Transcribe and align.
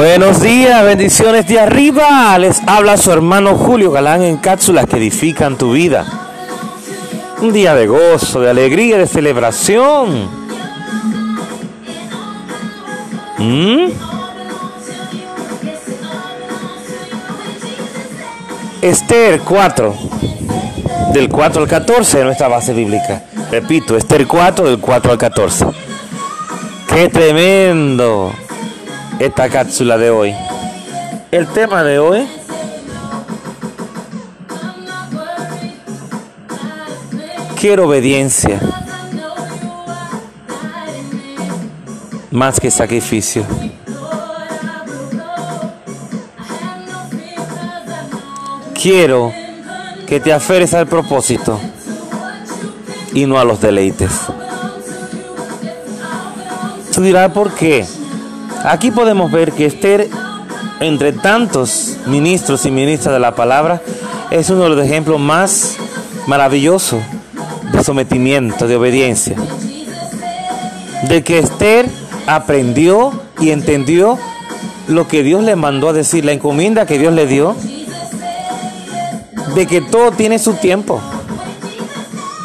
Buenos 0.00 0.40
días, 0.40 0.82
bendiciones 0.82 1.46
de 1.46 1.60
arriba. 1.60 2.38
Les 2.38 2.62
habla 2.66 2.96
su 2.96 3.12
hermano 3.12 3.58
Julio 3.58 3.90
Galán 3.90 4.22
en 4.22 4.38
cápsulas 4.38 4.86
que 4.86 4.96
edifican 4.96 5.58
tu 5.58 5.72
vida. 5.72 6.06
Un 7.42 7.52
día 7.52 7.74
de 7.74 7.86
gozo, 7.86 8.40
de 8.40 8.48
alegría, 8.48 8.96
de 8.96 9.06
celebración. 9.06 10.26
¿Mm? 13.36 13.90
Esther 18.80 19.40
4, 19.40 19.94
del 21.12 21.28
4 21.28 21.62
al 21.62 21.68
14 21.68 22.18
de 22.20 22.24
nuestra 22.24 22.48
base 22.48 22.72
bíblica. 22.72 23.24
Repito, 23.50 23.98
Esther 23.98 24.26
4, 24.26 24.64
del 24.64 24.78
4 24.78 25.12
al 25.12 25.18
14. 25.18 25.66
¡Qué 26.88 27.10
tremendo! 27.10 28.32
Esta 29.20 29.50
cápsula 29.50 29.98
de 29.98 30.10
hoy. 30.10 30.34
El 31.30 31.46
tema 31.48 31.84
de 31.84 31.98
hoy 31.98 32.26
quiero 37.60 37.86
obediencia 37.86 38.58
más 42.30 42.58
que 42.58 42.70
sacrificio. 42.70 43.44
Quiero 48.72 49.34
que 50.06 50.18
te 50.18 50.32
aferres 50.32 50.72
al 50.72 50.86
propósito 50.86 51.60
y 53.12 53.26
no 53.26 53.38
a 53.38 53.44
los 53.44 53.60
deleites. 53.60 54.10
Tú 56.94 57.02
dirás 57.02 57.30
por 57.32 57.52
qué. 57.52 57.99
Aquí 58.64 58.90
podemos 58.90 59.32
ver 59.32 59.52
que 59.52 59.64
Esther, 59.64 60.08
entre 60.80 61.12
tantos 61.12 61.96
ministros 62.06 62.66
y 62.66 62.70
ministras 62.70 63.14
de 63.14 63.20
la 63.20 63.34
palabra, 63.34 63.80
es 64.30 64.50
uno 64.50 64.64
de 64.64 64.68
los 64.70 64.84
ejemplos 64.84 65.18
más 65.18 65.76
maravillosos 66.26 67.00
de 67.72 67.82
sometimiento, 67.82 68.68
de 68.68 68.76
obediencia. 68.76 69.36
De 71.08 71.24
que 71.24 71.38
Esther 71.38 71.86
aprendió 72.26 73.12
y 73.40 73.50
entendió 73.50 74.18
lo 74.88 75.08
que 75.08 75.22
Dios 75.22 75.42
le 75.42 75.56
mandó 75.56 75.88
a 75.88 75.92
decir, 75.94 76.24
la 76.26 76.32
encomienda 76.32 76.84
que 76.84 76.98
Dios 76.98 77.14
le 77.14 77.26
dio, 77.26 77.56
de 79.54 79.66
que 79.66 79.80
todo 79.80 80.12
tiene 80.12 80.38
su 80.38 80.52
tiempo. 80.54 81.00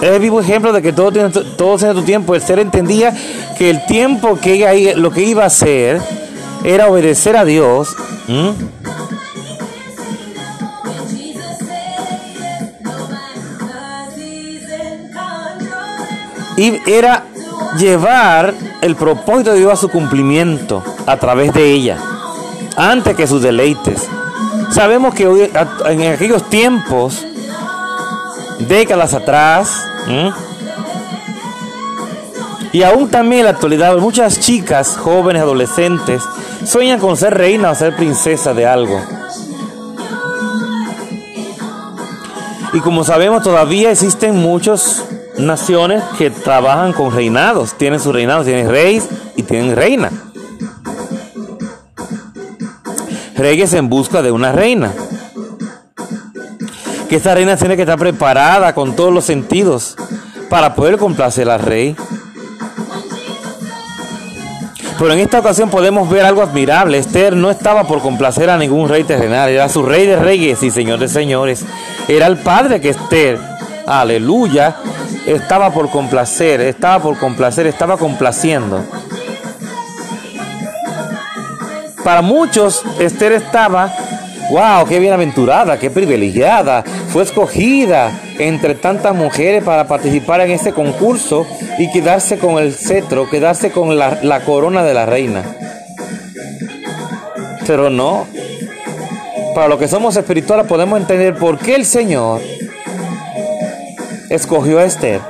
Es 0.00 0.10
el 0.10 0.20
vivo 0.20 0.40
ejemplo 0.40 0.72
de 0.72 0.80
que 0.80 0.92
todo 0.92 1.10
tiene, 1.10 1.30
todo 1.30 1.76
tiene 1.76 1.94
su 1.94 2.02
tiempo. 2.02 2.34
Esther 2.34 2.60
entendía 2.60 3.12
que 3.56 3.70
el 3.70 3.84
tiempo 3.86 4.38
que 4.40 4.54
ella, 4.54 4.96
lo 4.96 5.10
que 5.10 5.22
iba 5.22 5.42
a 5.42 5.46
hacer 5.46 6.00
era 6.64 6.88
obedecer 6.88 7.36
a 7.36 7.44
Dios. 7.44 7.96
Y 16.56 16.90
era 16.90 17.24
llevar 17.78 18.54
el 18.80 18.96
propósito 18.96 19.52
de 19.52 19.58
Dios 19.58 19.72
a 19.72 19.76
su 19.76 19.88
cumplimiento 19.88 20.82
a 21.06 21.16
través 21.16 21.52
de 21.54 21.70
ella, 21.72 21.98
antes 22.76 23.16
que 23.16 23.26
sus 23.26 23.42
deleites. 23.42 24.06
Sabemos 24.72 25.14
que 25.14 25.26
hoy, 25.26 25.50
en 25.86 26.12
aquellos 26.12 26.48
tiempos, 26.50 27.24
décadas 28.60 29.14
atrás, 29.14 29.84
y 32.72 32.82
aún 32.82 33.08
también 33.08 33.40
en 33.40 33.44
la 33.46 33.50
actualidad, 33.52 33.96
muchas 33.96 34.40
chicas, 34.40 34.96
jóvenes, 34.96 35.42
adolescentes, 35.42 36.22
sueñan 36.64 37.00
con 37.00 37.16
ser 37.16 37.34
reina 37.34 37.70
o 37.70 37.74
ser 37.74 37.96
princesa 37.96 38.52
de 38.52 38.66
algo. 38.66 39.00
Y 42.74 42.80
como 42.80 43.02
sabemos, 43.04 43.42
todavía 43.42 43.90
existen 43.90 44.36
muchas 44.36 45.04
naciones 45.38 46.02
que 46.18 46.30
trabajan 46.30 46.92
con 46.92 47.14
reinados. 47.14 47.74
Tienen 47.74 48.00
sus 48.00 48.12
reinados, 48.12 48.44
tienen 48.44 48.68
reyes 48.68 49.08
y 49.36 49.42
tienen 49.42 49.74
reina. 49.74 50.10
Reyes 53.34 53.72
en 53.72 53.88
busca 53.88 54.20
de 54.20 54.32
una 54.32 54.52
reina. 54.52 54.92
Que 57.08 57.16
esta 57.16 57.34
reina 57.34 57.56
tiene 57.56 57.76
que 57.76 57.82
estar 57.82 57.98
preparada 57.98 58.74
con 58.74 58.94
todos 58.94 59.12
los 59.12 59.24
sentidos 59.24 59.96
para 60.50 60.74
poder 60.74 60.98
complacer 60.98 61.48
al 61.48 61.60
rey. 61.60 61.96
Pero 64.98 65.12
en 65.12 65.20
esta 65.20 65.38
ocasión 65.38 65.70
podemos 65.70 66.10
ver 66.10 66.24
algo 66.24 66.42
admirable. 66.42 66.98
Esther 66.98 67.36
no 67.36 67.50
estaba 67.50 67.84
por 67.84 68.02
complacer 68.02 68.50
a 68.50 68.58
ningún 68.58 68.88
rey 68.88 69.04
terrenal, 69.04 69.48
era 69.48 69.68
su 69.68 69.84
rey 69.84 70.06
de 70.06 70.16
reyes 70.16 70.62
y 70.62 70.70
señor 70.70 70.98
de 70.98 71.08
señores. 71.08 71.64
Era 72.08 72.26
el 72.26 72.36
padre 72.38 72.80
que 72.80 72.90
Esther, 72.90 73.38
aleluya, 73.86 74.76
estaba 75.26 75.70
por 75.70 75.88
complacer, 75.90 76.60
estaba 76.60 77.02
por 77.02 77.16
complacer, 77.18 77.68
estaba 77.68 77.96
complaciendo. 77.96 78.84
Para 82.02 82.22
muchos, 82.22 82.82
Esther 82.98 83.32
estaba, 83.32 83.94
wow, 84.50 84.86
qué 84.86 84.98
bienaventurada, 84.98 85.78
qué 85.78 85.90
privilegiada, 85.90 86.82
fue 87.08 87.22
escogida 87.22 88.20
entre 88.38 88.74
tantas 88.74 89.14
mujeres 89.14 89.62
para 89.62 89.86
participar 89.86 90.40
en 90.40 90.52
este 90.52 90.72
concurso 90.72 91.46
y 91.78 91.90
quedarse 91.90 92.38
con 92.38 92.58
el 92.58 92.74
cetro, 92.74 93.28
quedarse 93.28 93.70
con 93.70 93.98
la, 93.98 94.42
corona 94.44 94.82
de 94.84 94.94
la 94.94 95.06
reina. 95.06 95.44
Pero 97.66 97.90
no. 97.90 98.26
Para 99.54 99.68
los 99.68 99.78
que 99.78 99.88
somos 99.88 100.16
espirituales 100.16 100.66
podemos 100.66 101.00
entender 101.00 101.36
por 101.36 101.58
qué 101.58 101.74
el 101.74 101.84
Señor 101.84 102.40
escogió 104.30 104.78
a 104.78 104.84
Esther. 104.84 105.20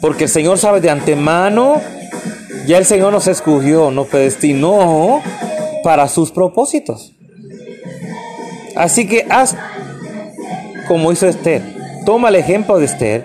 Porque 0.00 0.24
el 0.24 0.30
Señor 0.30 0.58
sabe 0.58 0.80
de 0.80 0.90
antemano, 0.90 1.80
ya 2.66 2.78
el 2.78 2.84
Señor 2.84 3.12
nos 3.12 3.28
escogió, 3.28 3.90
nos 3.90 4.08
predestinó 4.08 5.22
para 5.82 6.08
sus 6.08 6.30
propósitos. 6.30 7.14
Así 8.76 9.06
que 9.06 9.26
haz 9.30 9.56
como 10.88 11.12
hizo 11.12 11.26
Esther. 11.26 11.62
Toma 12.04 12.28
el 12.28 12.36
ejemplo 12.36 12.78
de 12.78 12.86
Esther 12.86 13.24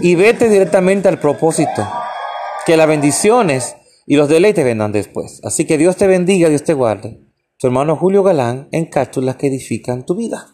y 0.00 0.14
vete 0.14 0.48
directamente 0.48 1.08
al 1.08 1.18
propósito. 1.18 1.88
Que 2.64 2.76
las 2.76 2.88
bendiciones 2.88 3.76
y 4.06 4.16
los 4.16 4.28
deleites 4.28 4.64
vendrán 4.64 4.92
después. 4.92 5.40
Así 5.44 5.64
que 5.64 5.78
Dios 5.78 5.96
te 5.96 6.06
bendiga, 6.06 6.48
Dios 6.48 6.64
te 6.64 6.74
guarde. 6.74 7.20
Tu 7.58 7.68
hermano 7.68 7.96
Julio 7.96 8.22
Galán 8.22 8.68
en 8.72 8.86
cápsulas 8.86 9.36
que 9.36 9.46
edifican 9.46 10.04
tu 10.04 10.14
vida. 10.14 10.48